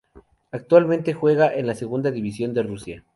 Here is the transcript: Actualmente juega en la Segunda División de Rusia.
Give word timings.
Actualmente 0.49 1.13
juega 1.13 1.53
en 1.53 1.67
la 1.67 1.75
Segunda 1.75 2.09
División 2.09 2.55
de 2.55 2.63
Rusia. 2.63 3.05